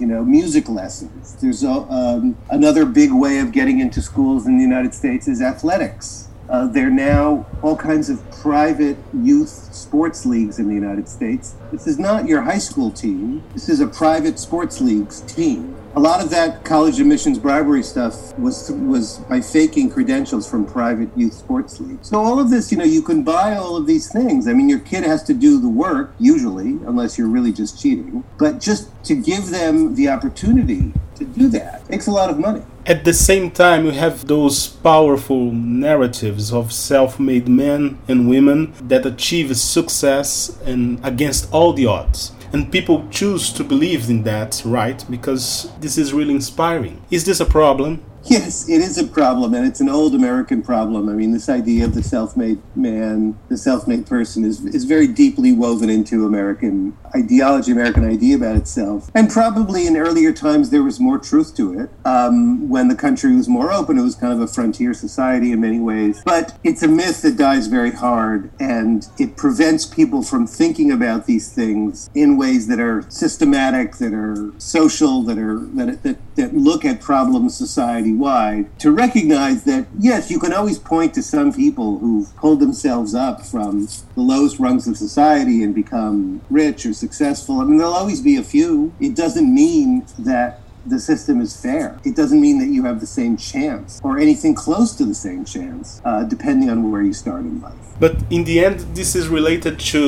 You 0.00 0.06
know, 0.06 0.24
music 0.24 0.68
lessons. 0.68 1.36
There's 1.40 1.62
a, 1.62 1.70
um, 1.70 2.36
another 2.50 2.84
big 2.84 3.12
way 3.12 3.38
of 3.38 3.52
getting 3.52 3.78
into 3.80 4.00
schools 4.02 4.46
in 4.46 4.56
the 4.56 4.62
United 4.62 4.94
States 4.94 5.28
is 5.28 5.40
athletics. 5.40 6.28
Uh, 6.48 6.66
there 6.66 6.88
are 6.88 6.90
now 6.90 7.46
all 7.62 7.76
kinds 7.76 8.10
of 8.10 8.28
private 8.30 8.96
youth 9.14 9.48
sports 9.48 10.26
leagues 10.26 10.58
in 10.58 10.68
the 10.68 10.74
United 10.74 11.08
States. 11.08 11.54
This 11.70 11.86
is 11.86 11.98
not 11.98 12.26
your 12.26 12.42
high 12.42 12.58
school 12.58 12.90
team. 12.90 13.42
This 13.54 13.68
is 13.68 13.80
a 13.80 13.86
private 13.86 14.38
sports 14.38 14.80
leagues 14.80 15.20
team 15.22 15.76
a 15.94 16.00
lot 16.00 16.22
of 16.22 16.30
that 16.30 16.64
college 16.64 16.98
admissions 17.00 17.38
bribery 17.38 17.82
stuff 17.82 18.36
was 18.38 18.70
was 18.72 19.18
by 19.28 19.40
faking 19.40 19.90
credentials 19.90 20.48
from 20.48 20.64
private 20.64 21.10
youth 21.16 21.34
sports 21.34 21.80
leagues. 21.80 22.08
So 22.08 22.18
all 22.18 22.40
of 22.40 22.48
this, 22.50 22.72
you 22.72 22.78
know, 22.78 22.84
you 22.84 23.02
can 23.02 23.22
buy 23.22 23.56
all 23.56 23.76
of 23.76 23.86
these 23.86 24.10
things. 24.10 24.48
I 24.48 24.54
mean, 24.54 24.68
your 24.68 24.78
kid 24.80 25.04
has 25.04 25.22
to 25.24 25.34
do 25.34 25.60
the 25.60 25.68
work 25.68 26.14
usually, 26.18 26.70
unless 26.86 27.18
you're 27.18 27.28
really 27.28 27.52
just 27.52 27.80
cheating. 27.80 28.24
But 28.38 28.58
just 28.58 28.88
to 29.04 29.14
give 29.14 29.50
them 29.50 29.94
the 29.94 30.08
opportunity 30.08 30.92
to 31.16 31.24
do 31.24 31.48
that 31.48 31.86
takes 31.88 32.06
a 32.06 32.10
lot 32.10 32.30
of 32.30 32.38
money. 32.38 32.62
At 32.86 33.04
the 33.04 33.12
same 33.12 33.50
time, 33.50 33.84
you 33.84 33.92
have 33.92 34.26
those 34.26 34.66
powerful 34.66 35.52
narratives 35.52 36.52
of 36.52 36.72
self 36.72 37.20
made 37.20 37.48
men 37.48 37.98
and 38.08 38.28
women 38.28 38.72
that 38.88 39.04
achieve 39.04 39.54
success 39.56 40.58
and 40.64 40.98
against 41.04 41.52
all 41.52 41.74
the 41.74 41.86
odds 41.86 42.32
and 42.52 42.70
people 42.70 43.06
choose 43.10 43.52
to 43.52 43.64
believe 43.64 44.10
in 44.10 44.22
that, 44.24 44.62
right? 44.64 45.04
Because 45.10 45.70
this 45.80 45.96
is 45.96 46.12
really 46.12 46.34
inspiring. 46.34 47.02
Is 47.10 47.24
this 47.24 47.40
a 47.40 47.46
problem? 47.46 48.02
Yes, 48.24 48.68
it 48.68 48.80
is 48.80 48.98
a 48.98 49.06
problem, 49.06 49.52
and 49.52 49.66
it's 49.66 49.80
an 49.80 49.88
old 49.88 50.14
American 50.14 50.62
problem. 50.62 51.08
I 51.08 51.12
mean, 51.12 51.32
this 51.32 51.48
idea 51.48 51.84
of 51.84 51.94
the 51.94 52.04
self-made 52.04 52.62
man, 52.76 53.36
the 53.48 53.56
self-made 53.56 54.06
person, 54.06 54.44
is 54.44 54.64
is 54.66 54.84
very 54.84 55.08
deeply 55.08 55.52
woven 55.52 55.90
into 55.90 56.24
American 56.24 56.96
ideology, 57.16 57.72
American 57.72 58.04
idea 58.04 58.36
about 58.36 58.56
itself. 58.56 59.10
And 59.14 59.30
probably 59.30 59.86
in 59.86 59.96
earlier 59.96 60.32
times 60.32 60.70
there 60.70 60.82
was 60.82 61.00
more 61.00 61.18
truth 61.18 61.54
to 61.56 61.78
it. 61.80 61.90
Um, 62.04 62.68
when 62.68 62.88
the 62.88 62.94
country 62.94 63.34
was 63.34 63.48
more 63.48 63.72
open, 63.72 63.98
it 63.98 64.02
was 64.02 64.14
kind 64.14 64.32
of 64.32 64.40
a 64.40 64.46
frontier 64.46 64.94
society 64.94 65.52
in 65.52 65.60
many 65.60 65.80
ways. 65.80 66.22
But 66.24 66.58
it's 66.64 66.82
a 66.82 66.88
myth 66.88 67.22
that 67.22 67.36
dies 67.36 67.66
very 67.66 67.90
hard, 67.90 68.50
and 68.60 69.06
it 69.18 69.36
prevents 69.36 69.86
people 69.86 70.22
from 70.22 70.46
thinking 70.46 70.90
about 70.90 71.26
these 71.26 71.52
things 71.52 72.10
in 72.14 72.36
ways 72.36 72.66
that 72.68 72.80
are 72.80 73.04
systematic, 73.08 73.96
that 73.96 74.12
are 74.14 74.52
social, 74.58 75.22
that 75.22 75.38
are 75.38 75.60
that 75.76 76.02
that, 76.02 76.16
that 76.36 76.54
look 76.54 76.84
at 76.84 77.00
problems 77.00 77.56
society 77.56 78.12
wide 78.12 78.66
to 78.78 78.90
recognize 78.90 79.64
that, 79.64 79.86
yes, 79.98 80.30
you 80.30 80.38
can 80.38 80.52
always 80.52 80.78
point 80.78 81.14
to 81.14 81.22
some 81.22 81.52
people 81.52 81.98
who've 81.98 82.34
pulled 82.36 82.60
themselves 82.60 83.14
up 83.14 83.44
from 83.44 83.86
the 84.14 84.20
lowest 84.20 84.58
rungs 84.58 84.86
of 84.86 84.96
society 84.96 85.62
and 85.62 85.74
become 85.74 86.40
rich 86.50 86.84
or 86.86 86.92
successful. 87.04 87.54
I 87.60 87.64
mean, 87.64 87.78
there'll 87.78 88.00
always 88.02 88.22
be 88.30 88.36
a 88.44 88.46
few. 88.54 88.72
It 89.00 89.14
doesn't 89.22 89.48
mean 89.62 90.06
that 90.30 90.50
the 90.92 90.98
system 90.98 91.36
is 91.46 91.52
fair. 91.64 91.86
It 92.04 92.14
doesn't 92.20 92.40
mean 92.46 92.56
that 92.62 92.70
you 92.76 92.82
have 92.88 92.98
the 93.06 93.10
same 93.20 93.34
chance 93.52 94.00
or 94.02 94.12
anything 94.26 94.54
close 94.66 94.90
to 94.98 95.04
the 95.12 95.18
same 95.26 95.44
chance, 95.54 95.86
uh, 96.04 96.24
depending 96.34 96.68
on 96.74 96.78
where 96.90 97.02
you 97.08 97.14
start 97.24 97.42
in 97.50 97.60
life. 97.60 97.82
But 98.04 98.14
in 98.30 98.42
the 98.44 98.56
end, 98.66 98.78
this 98.98 99.10
is 99.20 99.28
related 99.28 99.74
to 99.92 100.02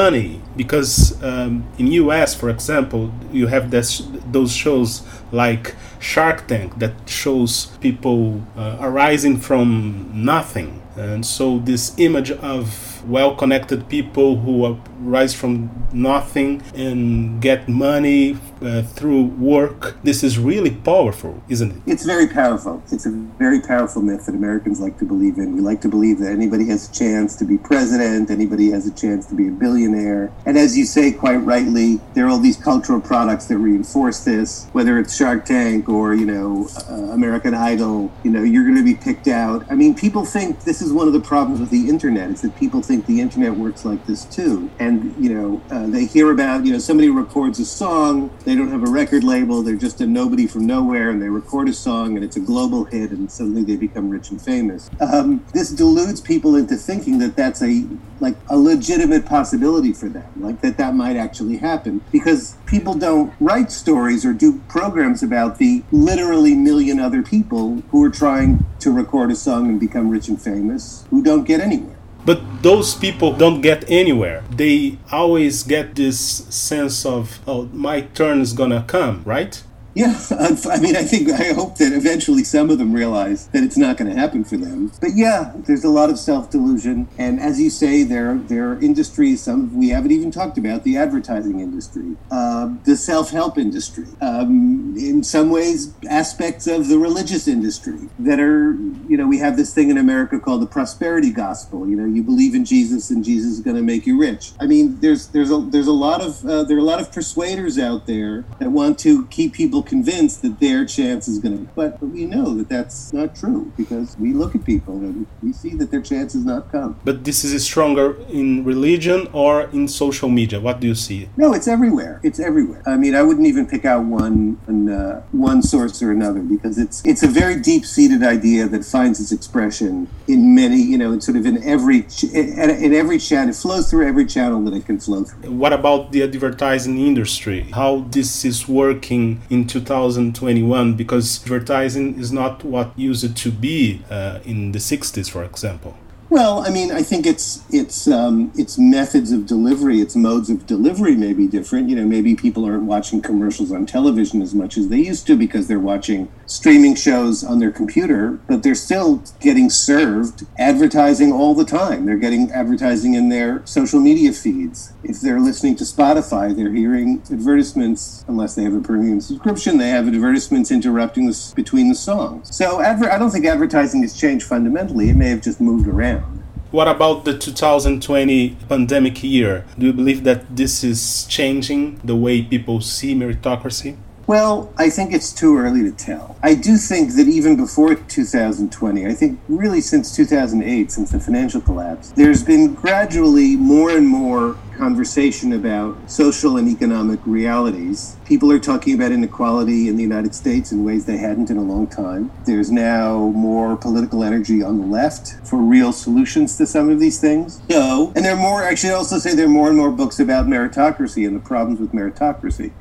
money 0.00 0.40
because 0.56 0.90
um, 1.22 1.52
in 1.80 1.86
US, 2.02 2.34
for 2.34 2.48
example, 2.56 3.02
you 3.38 3.46
have 3.54 3.70
this, 3.70 3.88
those 4.36 4.52
shows 4.64 5.02
like 5.30 5.74
Shark 6.10 6.46
Tank 6.50 6.78
that 6.78 6.94
shows 7.06 7.66
people 7.86 8.20
uh, 8.56 8.78
arising 8.80 9.36
from 9.48 10.10
nothing. 10.14 10.70
And 10.96 11.24
so 11.24 11.58
this 11.58 11.82
image 11.98 12.30
of 12.54 12.87
well 13.04 13.34
connected 13.34 13.88
people 13.88 14.36
who 14.36 14.78
rise 15.00 15.34
from 15.34 15.70
nothing 15.92 16.62
and 16.74 17.40
get 17.40 17.68
money 17.68 18.36
uh, 18.62 18.82
through 18.82 19.24
work. 19.24 19.96
This 20.02 20.22
is 20.22 20.38
really 20.38 20.72
powerful, 20.72 21.42
isn't 21.48 21.70
it? 21.70 21.82
It's 21.86 22.04
very 22.04 22.26
powerful. 22.26 22.82
It's 22.90 23.06
a 23.06 23.10
very 23.10 23.60
powerful 23.60 24.02
myth 24.02 24.26
that 24.26 24.34
Americans 24.34 24.80
like 24.80 24.98
to 24.98 25.04
believe 25.04 25.38
in. 25.38 25.54
We 25.54 25.60
like 25.60 25.80
to 25.82 25.88
believe 25.88 26.18
that 26.18 26.32
anybody 26.32 26.66
has 26.66 26.88
a 26.88 26.92
chance 26.92 27.36
to 27.36 27.44
be 27.44 27.58
president, 27.58 28.30
anybody 28.30 28.70
has 28.70 28.86
a 28.86 28.94
chance 28.94 29.26
to 29.26 29.34
be 29.34 29.48
a 29.48 29.52
billionaire. 29.52 30.32
And 30.46 30.58
as 30.58 30.76
you 30.76 30.84
say 30.84 31.12
quite 31.12 31.36
rightly, 31.36 32.00
there 32.14 32.26
are 32.26 32.30
all 32.30 32.38
these 32.38 32.56
cultural 32.56 33.00
products 33.00 33.46
that 33.46 33.58
reinforce 33.58 34.24
this, 34.24 34.66
whether 34.72 34.98
it's 34.98 35.16
Shark 35.16 35.44
Tank 35.44 35.88
or, 35.88 36.14
you 36.14 36.26
know, 36.26 36.68
uh, 36.88 37.12
American 37.12 37.54
Idol, 37.54 38.10
you 38.24 38.30
know, 38.30 38.42
you're 38.42 38.64
going 38.64 38.76
to 38.76 38.84
be 38.84 38.94
picked 38.94 39.28
out. 39.28 39.64
I 39.70 39.74
mean, 39.74 39.94
people 39.94 40.24
think 40.24 40.64
this 40.64 40.82
is 40.82 40.92
one 40.92 41.06
of 41.06 41.12
the 41.12 41.20
problems 41.20 41.60
with 41.60 41.70
the 41.70 41.88
internet 41.88 42.30
is 42.30 42.42
that 42.42 42.56
people 42.56 42.82
think 42.88 43.04
the 43.04 43.20
internet 43.20 43.54
works 43.54 43.84
like 43.84 44.04
this 44.06 44.24
too. 44.24 44.70
And, 44.78 45.14
you 45.22 45.34
know, 45.34 45.62
uh, 45.70 45.86
they 45.86 46.06
hear 46.06 46.32
about, 46.32 46.64
you 46.64 46.72
know, 46.72 46.78
somebody 46.78 47.10
records 47.10 47.60
a 47.60 47.66
song, 47.66 48.30
they 48.46 48.54
don't 48.56 48.70
have 48.70 48.82
a 48.82 48.90
record 48.90 49.22
label, 49.22 49.62
they're 49.62 49.76
just 49.76 50.00
a 50.00 50.06
nobody 50.06 50.46
from 50.46 50.66
nowhere, 50.66 51.10
and 51.10 51.20
they 51.20 51.28
record 51.28 51.68
a 51.68 51.74
song 51.74 52.16
and 52.16 52.24
it's 52.24 52.36
a 52.36 52.40
global 52.40 52.84
hit, 52.84 53.10
and 53.10 53.30
suddenly 53.30 53.62
they 53.62 53.76
become 53.76 54.08
rich 54.08 54.30
and 54.30 54.40
famous. 54.40 54.88
Um, 55.00 55.44
this 55.52 55.70
deludes 55.70 56.22
people 56.22 56.56
into 56.56 56.76
thinking 56.76 57.18
that 57.18 57.36
that's 57.36 57.62
a 57.62 57.86
like 58.20 58.34
a 58.48 58.56
legitimate 58.56 59.24
possibility 59.26 59.92
for 59.92 60.08
them, 60.08 60.28
like 60.40 60.60
that 60.62 60.76
that 60.78 60.94
might 60.94 61.16
actually 61.16 61.58
happen, 61.58 62.00
because 62.10 62.56
people 62.66 62.94
don't 62.94 63.32
write 63.38 63.70
stories 63.70 64.24
or 64.24 64.32
do 64.32 64.60
programs 64.68 65.22
about 65.22 65.58
the 65.58 65.84
literally 65.92 66.54
million 66.54 66.98
other 66.98 67.22
people 67.22 67.82
who 67.90 68.02
are 68.02 68.10
trying 68.10 68.64
to 68.80 68.90
record 68.90 69.30
a 69.30 69.36
song 69.36 69.68
and 69.68 69.78
become 69.78 70.08
rich 70.08 70.28
and 70.28 70.40
famous 70.40 71.04
who 71.10 71.22
don't 71.22 71.44
get 71.44 71.60
anywhere. 71.60 71.97
But 72.24 72.62
those 72.62 72.94
people 72.94 73.32
don't 73.32 73.60
get 73.60 73.84
anywhere. 73.88 74.44
They 74.50 74.98
always 75.10 75.62
get 75.62 75.94
this 75.94 76.18
sense 76.20 77.06
of, 77.06 77.40
oh, 77.46 77.68
my 77.72 78.02
turn 78.02 78.40
is 78.40 78.52
gonna 78.52 78.84
come, 78.86 79.22
right? 79.24 79.62
Yeah, 79.98 80.16
I 80.30 80.78
mean, 80.78 80.94
I 80.94 81.02
think 81.02 81.28
I 81.28 81.52
hope 81.52 81.78
that 81.78 81.92
eventually 81.92 82.44
some 82.44 82.70
of 82.70 82.78
them 82.78 82.92
realize 82.92 83.48
that 83.48 83.64
it's 83.64 83.76
not 83.76 83.96
going 83.96 84.08
to 84.08 84.16
happen 84.16 84.44
for 84.44 84.56
them. 84.56 84.92
But 85.00 85.16
yeah, 85.16 85.52
there's 85.66 85.82
a 85.82 85.88
lot 85.88 86.08
of 86.08 86.20
self 86.20 86.50
delusion, 86.50 87.08
and 87.18 87.40
as 87.40 87.60
you 87.60 87.68
say, 87.68 88.04
there 88.04 88.36
there 88.36 88.70
are 88.70 88.80
industries. 88.80 89.42
Some 89.42 89.76
we 89.76 89.88
haven't 89.88 90.12
even 90.12 90.30
talked 90.30 90.56
about 90.56 90.84
the 90.84 90.96
advertising 90.96 91.58
industry, 91.58 92.14
uh, 92.30 92.72
the 92.84 92.94
self 92.96 93.30
help 93.30 93.58
industry, 93.58 94.06
um, 94.20 94.94
in 94.96 95.24
some 95.24 95.50
ways 95.50 95.92
aspects 96.08 96.68
of 96.68 96.86
the 96.86 96.98
religious 96.98 97.48
industry 97.48 97.98
that 98.20 98.38
are 98.38 98.74
you 99.08 99.16
know 99.16 99.26
we 99.26 99.38
have 99.38 99.56
this 99.56 99.74
thing 99.74 99.90
in 99.90 99.98
America 99.98 100.38
called 100.38 100.62
the 100.62 100.66
prosperity 100.66 101.32
gospel. 101.32 101.88
You 101.88 101.96
know, 101.96 102.04
you 102.04 102.22
believe 102.22 102.54
in 102.54 102.64
Jesus 102.64 103.10
and 103.10 103.24
Jesus 103.24 103.54
is 103.54 103.60
going 103.60 103.76
to 103.76 103.82
make 103.82 104.06
you 104.06 104.16
rich. 104.16 104.52
I 104.60 104.66
mean, 104.66 105.00
there's 105.00 105.26
there's 105.26 105.50
a 105.50 105.58
there's 105.58 105.88
a 105.88 105.98
lot 106.06 106.20
of 106.20 106.46
uh, 106.46 106.62
there 106.62 106.76
are 106.76 106.86
a 106.86 106.90
lot 106.94 107.00
of 107.00 107.10
persuaders 107.10 107.80
out 107.80 108.06
there 108.06 108.44
that 108.60 108.70
want 108.70 109.00
to 109.00 109.26
keep 109.26 109.54
people 109.54 109.82
convinced 109.88 110.42
that 110.42 110.60
their 110.60 110.84
chance 110.84 111.26
is 111.26 111.38
going 111.38 111.58
to. 111.58 111.72
But, 111.74 111.98
but 112.00 112.10
we 112.10 112.24
know 112.24 112.54
that 112.54 112.68
that's 112.68 113.12
not 113.12 113.34
true 113.34 113.72
because 113.76 114.16
we 114.18 114.32
look 114.32 114.54
at 114.54 114.64
people 114.64 114.94
and 114.94 115.26
we 115.42 115.52
see 115.52 115.74
that 115.80 115.90
their 115.90 116.02
chance 116.02 116.34
has 116.34 116.44
not 116.44 116.70
come. 116.70 117.00
But 117.04 117.24
this 117.24 117.44
is 117.44 117.64
stronger 117.64 118.16
in 118.28 118.64
religion 118.64 119.28
or 119.32 119.62
in 119.78 119.88
social 119.88 120.28
media. 120.28 120.60
What 120.60 120.80
do 120.80 120.86
you 120.86 120.94
see? 120.94 121.28
No, 121.36 121.52
it's 121.52 121.68
everywhere. 121.68 122.20
It's 122.22 122.40
everywhere. 122.40 122.82
I 122.86 122.96
mean, 122.96 123.14
I 123.14 123.22
wouldn't 123.22 123.46
even 123.46 123.66
pick 123.66 123.84
out 123.84 124.04
one 124.04 124.58
uh, 124.68 125.22
one 125.32 125.62
source 125.62 126.02
or 126.02 126.10
another 126.10 126.40
because 126.40 126.78
it's 126.78 127.04
it's 127.04 127.22
a 127.22 127.28
very 127.28 127.56
deep 127.60 127.84
seated 127.84 128.22
idea 128.22 128.68
that 128.68 128.84
finds 128.84 129.20
its 129.20 129.32
expression 129.32 130.08
in 130.26 130.54
many, 130.54 130.80
you 130.80 130.98
know, 130.98 131.18
sort 131.18 131.36
of 131.36 131.46
in 131.46 131.62
every 131.64 132.06
in, 132.32 132.70
in 132.86 132.92
every 132.92 133.18
channel. 133.18 133.50
It 133.50 133.56
flows 133.56 133.90
through 133.90 134.06
every 134.06 134.26
channel 134.26 134.62
that 134.64 134.74
it 134.74 134.84
can 134.86 134.98
flow 135.00 135.24
through. 135.24 135.50
What 135.50 135.72
about 135.72 136.12
the 136.12 136.22
advertising 136.22 136.98
industry? 136.98 137.60
How 137.72 137.92
this 138.10 138.44
is 138.44 138.68
working 138.68 139.40
in 139.50 139.66
2021? 139.68 140.94
Because 140.94 141.42
advertising 141.42 142.18
is 142.18 142.32
not 142.32 142.64
what 142.64 142.98
used 142.98 143.36
to 143.36 143.50
be 143.50 144.02
uh, 144.10 144.40
in 144.44 144.72
the 144.72 144.78
60s, 144.78 145.30
for 145.30 145.44
example. 145.44 145.96
Well, 146.30 146.60
I 146.60 146.70
mean, 146.70 146.92
I 146.92 147.02
think 147.02 147.24
it's 147.24 147.64
it's 147.70 148.06
um, 148.06 148.52
its 148.54 148.76
methods 148.76 149.32
of 149.32 149.46
delivery, 149.46 150.00
its 150.00 150.14
modes 150.14 150.50
of 150.50 150.66
delivery 150.66 151.16
may 151.16 151.32
be 151.32 151.46
different. 151.46 151.88
You 151.88 151.96
know, 151.96 152.04
maybe 152.04 152.34
people 152.34 152.66
aren't 152.66 152.82
watching 152.82 153.22
commercials 153.22 153.72
on 153.72 153.86
television 153.86 154.42
as 154.42 154.54
much 154.54 154.76
as 154.76 154.88
they 154.88 154.98
used 154.98 155.26
to 155.28 155.36
because 155.36 155.68
they're 155.68 155.80
watching 155.80 156.30
streaming 156.48 156.94
shows 156.94 157.44
on 157.44 157.58
their 157.60 157.70
computer, 157.70 158.38
but 158.48 158.62
they're 158.62 158.74
still 158.74 159.22
getting 159.38 159.70
served 159.70 160.46
advertising 160.58 161.30
all 161.30 161.54
the 161.54 161.64
time. 161.64 162.06
They're 162.06 162.16
getting 162.16 162.50
advertising 162.50 163.14
in 163.14 163.28
their 163.28 163.64
social 163.66 164.00
media 164.00 164.32
feeds. 164.32 164.92
If 165.04 165.20
they're 165.20 165.40
listening 165.40 165.76
to 165.76 165.84
Spotify, 165.84 166.56
they're 166.56 166.72
hearing 166.72 167.22
advertisements. 167.30 168.24
Unless 168.26 168.54
they 168.54 168.64
have 168.64 168.74
a 168.74 168.80
premium 168.80 169.20
subscription, 169.20 169.78
they 169.78 169.90
have 169.90 170.08
advertisements 170.08 170.70
interrupting 170.70 171.26
this 171.26 171.52
between 171.52 171.88
the 171.90 171.94
songs. 171.94 172.54
So, 172.56 172.80
adver- 172.80 173.12
I 173.12 173.18
don't 173.18 173.30
think 173.30 173.44
advertising 173.44 174.02
has 174.02 174.18
changed 174.18 174.46
fundamentally. 174.46 175.10
It 175.10 175.16
may 175.16 175.28
have 175.28 175.42
just 175.42 175.60
moved 175.60 175.86
around. 175.86 176.42
What 176.70 176.88
about 176.88 177.24
the 177.24 177.36
2020 177.36 178.56
pandemic 178.68 179.22
year? 179.22 179.64
Do 179.78 179.86
you 179.86 179.92
believe 179.92 180.24
that 180.24 180.54
this 180.54 180.84
is 180.84 181.24
changing 181.26 182.00
the 182.04 182.16
way 182.16 182.42
people 182.42 182.80
see 182.80 183.14
meritocracy? 183.14 183.96
Well, 184.28 184.70
I 184.76 184.90
think 184.90 185.14
it's 185.14 185.32
too 185.32 185.56
early 185.56 185.82
to 185.84 185.90
tell. 185.90 186.36
I 186.42 186.54
do 186.54 186.76
think 186.76 187.14
that 187.14 187.28
even 187.28 187.56
before 187.56 187.94
2020, 187.94 189.06
I 189.06 189.14
think 189.14 189.40
really 189.48 189.80
since 189.80 190.14
2008, 190.14 190.92
since 190.92 191.12
the 191.12 191.18
financial 191.18 191.62
collapse, 191.62 192.10
there's 192.10 192.42
been 192.42 192.74
gradually 192.74 193.56
more 193.56 193.88
and 193.88 194.06
more 194.06 194.58
conversation 194.76 195.54
about 195.54 195.96
social 196.10 196.58
and 196.58 196.68
economic 196.68 197.18
realities. 197.24 198.18
People 198.26 198.52
are 198.52 198.58
talking 198.58 198.94
about 198.94 199.12
inequality 199.12 199.88
in 199.88 199.96
the 199.96 200.02
United 200.02 200.34
States 200.34 200.72
in 200.72 200.84
ways 200.84 201.06
they 201.06 201.16
hadn't 201.16 201.48
in 201.48 201.56
a 201.56 201.62
long 201.62 201.86
time. 201.86 202.30
There's 202.44 202.70
now 202.70 203.30
more 203.30 203.76
political 203.76 204.22
energy 204.22 204.62
on 204.62 204.78
the 204.78 204.86
left 204.86 205.36
for 205.48 205.56
real 205.56 205.90
solutions 205.90 206.58
to 206.58 206.66
some 206.66 206.90
of 206.90 207.00
these 207.00 207.18
things. 207.18 207.62
So, 207.70 208.12
and 208.14 208.26
there 208.26 208.34
are 208.34 208.36
more, 208.36 208.62
actually, 208.62 208.90
I 208.90 208.96
also 208.96 209.18
say 209.18 209.34
there 209.34 209.46
are 209.46 209.48
more 209.48 209.68
and 209.68 209.76
more 209.78 209.90
books 209.90 210.20
about 210.20 210.46
meritocracy 210.46 211.26
and 211.26 211.34
the 211.34 211.40
problems 211.40 211.80
with 211.80 211.92
meritocracy. 211.92 212.72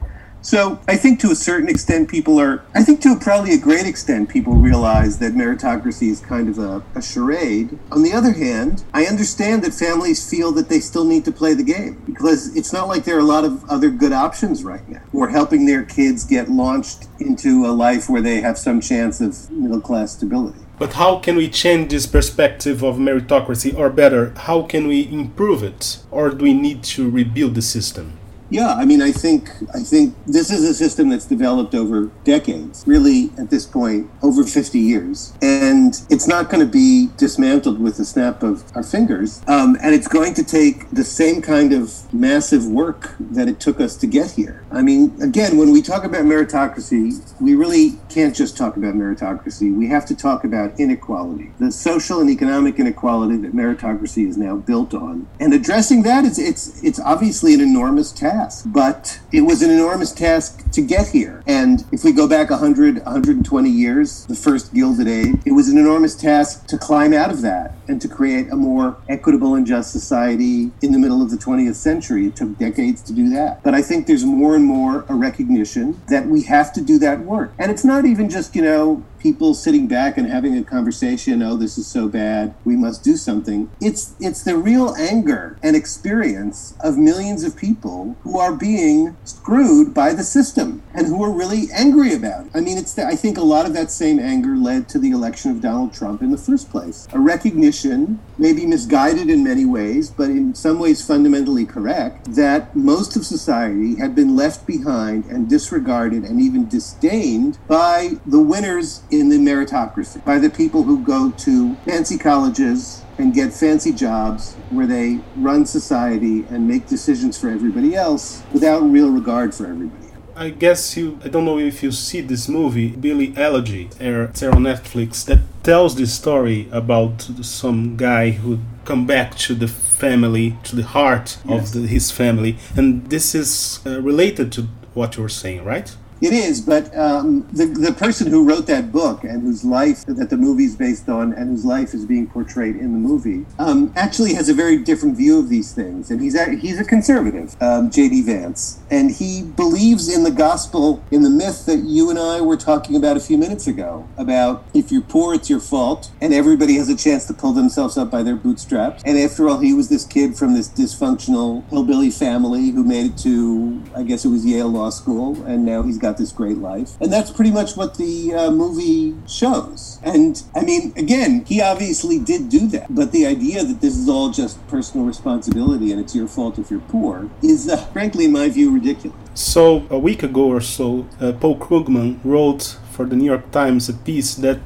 So 0.48 0.80
I 0.88 0.96
think 0.96 1.20
to 1.20 1.32
a 1.32 1.36
certain 1.36 1.68
extent, 1.68 2.08
people 2.08 2.40
are, 2.40 2.64
I 2.74 2.82
think 2.82 3.02
to 3.02 3.20
probably 3.20 3.54
a 3.54 3.58
great 3.58 3.86
extent, 3.86 4.30
people 4.30 4.54
realize 4.54 5.20
that 5.20 5.34
meritocracy 5.34 6.08
is 6.08 6.22
kind 6.22 6.48
of 6.48 6.58
a, 6.58 6.82
a, 6.96 7.02
charade. 7.02 7.78
On 7.92 8.02
the 8.02 8.14
other 8.14 8.32
hand, 8.32 8.86
I 8.94 9.08
understand 9.08 9.62
that 9.66 9.74
families 9.74 10.30
feel 10.30 10.54
that 10.54 10.70
they 10.70 10.80
still 10.80 11.04
need 11.04 11.26
to 11.26 11.34
play 11.34 11.54
the 11.54 11.66
game 11.66 12.02
because 12.06 12.56
it's 12.56 12.72
not 12.72 12.88
like 12.88 13.04
there 13.04 13.18
are 13.18 13.28
a 13.28 13.34
lot 13.36 13.44
of 13.44 13.70
other 13.70 13.90
good 13.90 14.14
options 14.14 14.64
right 14.64 14.88
now 14.88 15.02
or 15.12 15.28
helping 15.28 15.66
their 15.66 15.84
kids 15.84 16.24
get 16.24 16.48
launched 16.48 17.10
into 17.20 17.66
a 17.66 17.74
life 17.76 18.10
where 18.10 18.22
they 18.22 18.40
have 18.40 18.58
some 18.58 18.80
chance 18.80 19.20
of 19.20 19.52
middle 19.52 19.82
class 19.82 20.14
stability. 20.14 20.62
But 20.80 20.94
how 20.94 21.20
can 21.20 21.36
we 21.36 21.50
change 21.50 21.92
this 21.92 22.06
perspective 22.06 22.86
of 22.86 22.96
meritocracy, 22.96 23.78
or 23.78 23.90
better, 23.90 24.34
how 24.38 24.62
can 24.62 24.88
we 24.88 25.12
improve 25.12 25.62
it? 25.62 25.98
Or 26.10 26.30
do 26.30 26.42
we 26.46 26.54
need 26.54 26.84
to 26.96 27.10
rebuild 27.10 27.56
the 27.56 27.62
system? 27.62 28.17
Yeah, 28.50 28.74
I 28.74 28.86
mean, 28.86 29.02
I 29.02 29.12
think 29.12 29.50
I 29.74 29.80
think 29.80 30.16
this 30.26 30.50
is 30.50 30.64
a 30.64 30.74
system 30.74 31.10
that's 31.10 31.26
developed 31.26 31.76
over 31.76 32.10
decades, 32.24 32.84
really 32.88 33.30
at 33.38 33.50
this 33.50 33.66
point 33.66 34.10
over 34.24 34.44
50 34.44 34.80
years, 34.80 35.34
and 35.42 36.02
it's 36.10 36.28
not 36.28 36.50
going 36.50 36.66
to 36.66 36.72
be 36.72 37.10
dismantled 37.18 37.80
with 37.80 37.98
the 37.98 38.06
snap 38.06 38.44
of 38.44 38.64
our 38.76 38.84
fingers. 38.84 39.42
Um, 39.48 39.78
and 39.82 39.94
it's 39.94 40.08
going 40.08 40.34
to 40.36 40.44
take 40.44 40.90
the 40.92 41.04
same 41.04 41.42
kind 41.42 41.74
of 41.74 42.12
massive 42.14 42.66
work 42.66 43.16
that 43.20 43.50
it 43.50 43.60
took 43.60 43.82
us 43.82 43.98
to 43.98 44.08
get 44.08 44.32
here. 44.32 44.64
I 44.72 44.82
mean, 44.82 45.22
again, 45.22 45.58
when 45.58 45.72
we 45.72 45.82
talk 45.82 46.06
about 46.06 46.24
meritocracy, 46.24 47.20
we 47.42 47.54
really 47.54 48.00
can't 48.10 48.36
just 48.36 48.56
talk 48.56 48.78
about 48.78 48.96
meritocracy. 48.96 49.76
We 49.76 49.88
have 49.90 50.06
to 50.06 50.16
talk 50.16 50.46
about 50.46 50.80
inequality, 50.80 51.52
the 51.60 51.72
social 51.72 52.22
and 52.22 52.30
economic 52.30 52.80
inequality 52.80 53.38
that 53.38 53.54
meritocracy 53.54 54.26
is 54.26 54.38
now 54.38 54.56
built 54.56 54.94
on, 54.94 55.28
and 55.40 55.54
addressing 55.54 56.04
that 56.04 56.24
is 56.24 56.40
it's 56.40 56.82
it's 56.82 57.00
obviously 57.00 57.54
an 57.54 57.60
enormous 57.60 58.12
task 58.14 58.37
task, 58.38 58.66
but 58.68 59.20
it 59.32 59.42
was 59.42 59.62
an 59.62 59.70
enormous 59.70 60.12
task 60.12 60.67
to 60.78 60.82
get 60.84 61.08
here. 61.08 61.44
And 61.48 61.84
if 61.92 62.04
we 62.04 62.12
go 62.12 62.28
back 62.28 62.52
100, 62.52 62.98
120 62.98 63.70
years, 63.70 64.28
the 64.28 64.36
first 64.36 64.76
Gilded 64.76 65.08
Age, 65.08 65.36
it 65.44 65.54
was 65.54 65.70
an 65.70 65.78
enormous 65.78 66.16
task 66.16 66.68
to 66.68 66.78
climb 66.78 67.14
out 67.14 67.32
of 67.32 67.42
that 67.42 67.74
and 67.88 68.00
to 68.00 68.08
create 68.08 68.52
a 68.52 68.56
more 68.56 68.98
equitable 69.10 69.56
and 69.56 69.66
just 69.66 69.92
society 69.92 70.72
in 70.84 70.92
the 70.92 71.00
middle 71.00 71.24
of 71.24 71.32
the 71.32 71.38
20th 71.38 71.76
century. 71.76 72.28
It 72.28 72.36
took 72.36 72.60
decades 72.60 73.02
to 73.04 73.14
do 73.14 73.28
that. 73.32 73.64
But 73.64 73.74
I 73.74 73.82
think 73.82 74.06
there's 74.06 74.24
more 74.24 74.56
and 74.56 74.66
more 74.66 75.04
a 75.10 75.16
recognition 75.16 76.00
that 76.10 76.28
we 76.28 76.44
have 76.44 76.72
to 76.74 76.82
do 76.82 77.00
that 77.00 77.22
work. 77.22 77.54
And 77.58 77.72
it's 77.72 77.84
not 77.84 78.06
even 78.06 78.30
just, 78.30 78.56
you 78.56 78.62
know, 78.62 79.04
people 79.20 79.54
sitting 79.54 79.88
back 79.88 80.18
and 80.18 80.28
having 80.28 80.58
a 80.58 80.64
conversation, 80.64 81.42
oh, 81.42 81.56
this 81.56 81.78
is 81.78 81.88
so 81.88 82.08
bad, 82.08 82.54
we 82.66 82.76
must 82.76 83.04
do 83.04 83.18
something. 83.18 83.70
It's 83.82 84.16
it's 84.20 84.44
the 84.44 84.56
real 84.56 84.94
anger 84.96 85.58
and 85.64 85.76
experience 85.76 86.76
of 86.82 86.98
millions 86.98 87.44
of 87.44 87.58
people 87.58 88.16
who 88.22 88.38
are 88.38 88.54
being 88.54 89.18
screwed 89.24 89.94
by 89.94 90.14
the 90.14 90.24
system 90.24 90.67
and 90.94 91.08
who 91.08 91.24
are 91.24 91.32
really 91.32 91.68
angry 91.74 92.14
about 92.14 92.46
it. 92.46 92.52
I 92.54 92.62
mean, 92.62 92.78
it's 92.78 92.94
the, 92.94 93.06
I 93.06 93.16
think 93.16 93.38
a 93.38 93.44
lot 93.44 93.66
of 93.66 93.74
that 93.74 93.92
same 93.92 94.20
anger 94.20 94.56
led 94.56 94.88
to 94.90 95.00
the 95.00 95.12
election 95.12 95.52
of 95.52 95.62
Donald 95.62 95.94
Trump 95.94 96.22
in 96.22 96.32
the 96.32 96.38
first 96.38 96.70
place. 96.70 97.08
A 97.14 97.20
recognition, 97.20 98.20
maybe 98.38 98.66
misguided 98.66 99.30
in 99.30 99.44
many 99.44 99.66
ways, 99.66 100.10
but 100.10 100.30
in 100.30 100.56
some 100.56 100.80
ways 100.80 101.06
fundamentally 101.06 101.66
correct, 101.66 102.36
that 102.36 102.76
most 102.76 103.16
of 103.16 103.26
society 103.26 103.96
had 103.96 104.16
been 104.16 104.36
left 104.36 104.66
behind 104.66 105.26
and 105.26 105.50
disregarded 105.50 106.24
and 106.24 106.42
even 106.42 106.68
disdained 106.68 107.58
by 107.68 108.12
the 108.26 108.40
winners 108.40 109.02
in 109.12 109.30
the 109.30 109.38
meritocracy 109.38 110.24
by 110.26 110.40
the 110.40 110.50
people 110.50 110.84
who 110.84 111.04
go 111.04 111.32
to 111.32 111.76
fancy 111.86 112.18
colleges 112.18 113.04
and 113.18 113.34
get 113.34 113.54
fancy 113.54 113.92
jobs 113.92 114.54
where 114.70 114.86
they 114.86 115.20
run 115.36 115.66
society 115.66 116.46
and 116.50 116.68
make 116.68 116.88
decisions 116.88 117.40
for 117.40 117.50
everybody 117.50 117.96
else 117.96 118.44
without 118.54 118.80
real 118.80 119.10
regard 119.10 119.54
for 119.54 119.66
everybody. 119.66 120.07
I 120.38 120.52
guess 120.52 120.96
you. 120.96 121.20
I 121.24 121.30
don't 121.30 121.46
know 121.46 121.58
if 121.58 121.82
you 121.82 121.92
see 121.92 122.22
this 122.22 122.48
movie, 122.48 122.90
Hillbilly 122.90 123.34
Elegy, 123.36 123.90
it's 124.00 124.44
on 124.44 124.64
Netflix, 124.64 125.26
that 125.26 125.40
tells 125.64 125.96
the 125.96 126.06
story 126.06 126.70
about 126.72 127.22
some 127.42 127.98
guy 127.98 128.30
who 128.32 128.60
come 128.86 129.08
back 129.08 129.36
to 129.38 129.56
the 129.56 129.68
family, 129.68 130.56
to 130.66 130.76
the 130.76 130.84
heart 130.84 131.40
yes. 131.44 131.74
of 131.74 131.82
the, 131.82 131.88
his 131.88 132.12
family, 132.12 132.58
and 132.76 133.10
this 133.10 133.34
is 133.34 133.80
uh, 133.88 134.00
related 134.00 134.52
to 134.52 134.68
what 134.94 135.18
you're 135.18 135.28
saying, 135.28 135.64
right? 135.66 135.96
It 136.22 136.34
is, 136.34 136.62
but 136.62 136.96
um, 136.98 137.48
the 137.54 137.66
the 137.66 137.94
person 137.94 138.28
who 138.28 138.48
wrote 138.48 138.66
that 138.68 138.92
book 138.92 139.24
and 139.24 139.42
whose 139.44 139.64
life 139.64 140.06
that 140.06 140.30
the 140.30 140.38
movie 140.38 140.64
is 140.66 140.76
based 140.76 141.10
on 141.10 141.34
and 141.34 141.50
whose 141.50 141.66
life 141.66 141.94
is 141.94 142.06
being 142.06 142.28
portrayed 142.28 142.76
in 142.76 142.94
the 142.94 143.00
movie 143.00 143.46
um, 143.60 143.94
actually 143.96 144.34
has 144.34 144.50
a 144.50 144.54
very 144.54 144.78
different 144.78 145.16
view 145.16 145.38
of 145.38 145.50
these 145.50 145.74
things, 145.74 146.10
and 146.10 146.22
he's 146.22 146.36
a, 146.36 146.56
he's 146.56 146.80
a 146.80 146.84
conservative, 146.84 147.56
um, 147.62 147.92
J.D. 147.92 148.24
Vance, 148.24 148.80
and 148.90 149.12
he 149.12 149.44
believes 149.44 150.08
in 150.14 150.24
the 150.24 150.32
gospel, 150.32 151.04
in 151.12 151.22
the 151.22 151.30
myth 151.30 151.66
that 151.66 151.80
you 151.80 152.10
and 152.10 152.18
I 152.18 152.42
were 152.42 152.58
talking 152.58 152.96
about 152.96 153.18
a 153.18 153.20
few 153.20 153.38
minutes 153.38 153.68
ago 153.68 154.08
about 154.18 154.64
if 154.74 154.92
you're 154.92 155.02
poor, 155.02 155.34
it's 155.36 155.50
your 155.50 155.60
fault, 155.60 156.12
and 156.22 156.34
everybody 156.34 156.78
has 156.78 156.90
a 156.90 156.96
chance 156.96 157.26
to 157.28 157.34
pull 157.34 157.54
themselves 157.54 157.98
up 157.98 158.10
by 158.10 158.24
their 158.24 158.36
bootstraps. 158.36 159.04
And 159.06 159.18
after 159.20 159.48
all, 159.50 159.60
he 159.60 159.74
was 159.74 159.90
this 159.90 160.06
kid 160.06 160.36
from 160.36 160.54
this 160.54 160.70
dysfunctional 160.70 161.68
hillbilly 161.70 162.10
family 162.10 162.72
who 162.72 162.84
made 162.84 163.12
it 163.12 163.18
to, 163.20 163.84
I 163.96 164.04
guess 164.04 164.26
it 164.26 164.30
was 164.30 164.46
Yale 164.46 164.70
Law 164.70 164.90
School, 164.90 165.44
and 165.46 165.66
now 165.66 165.82
he's 165.84 165.98
got 165.98 166.07
got 166.08 166.18
this 166.18 166.32
great 166.32 166.58
life. 166.58 166.92
And 167.02 167.12
that's 167.12 167.32
pretty 167.32 167.52
much 167.52 167.76
what 167.76 167.98
the 167.98 168.34
uh, 168.34 168.52
movie 168.52 169.16
shows. 169.28 170.00
And 170.04 170.42
I 170.56 170.62
mean, 170.62 170.94
again, 170.96 171.44
he 171.46 171.62
obviously 171.62 172.18
did 172.20 172.50
do 172.50 172.68
that. 172.76 172.88
But 172.90 173.12
the 173.12 173.26
idea 173.26 173.64
that 173.64 173.82
this 173.82 173.96
is 173.98 174.08
all 174.08 174.30
just 174.30 174.56
personal 174.68 175.06
responsibility 175.06 175.92
and 175.92 176.00
it's 176.00 176.16
your 176.16 176.28
fault 176.28 176.58
if 176.60 176.72
you're 176.72 176.88
poor 176.96 177.30
is, 177.42 177.68
uh, 177.68 177.78
frankly, 177.96 178.26
in 178.26 178.32
my 178.32 178.48
view, 178.50 178.74
ridiculous. 178.74 179.18
So, 179.34 179.86
a 179.90 180.00
week 180.00 180.24
ago 180.24 180.46
or 180.48 180.62
so, 180.62 181.08
uh, 181.20 181.34
Paul 181.34 181.58
Krugman 181.58 182.20
wrote 182.24 182.78
for 182.92 183.06
the 183.06 183.16
New 183.16 183.26
York 183.26 183.52
Times 183.52 183.90
a 183.90 183.94
piece 183.94 184.34
that 184.36 184.64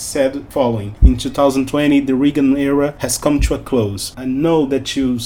said 0.00 0.46
following 0.48 0.94
In 1.02 1.16
2020, 1.16 2.00
the 2.00 2.14
Reagan 2.14 2.56
era 2.56 2.94
has 2.98 3.18
come 3.18 3.40
to 3.40 3.54
a 3.54 3.58
close. 3.58 4.14
I 4.16 4.24
know 4.24 4.66
that 4.66 4.96
you, 4.96 5.18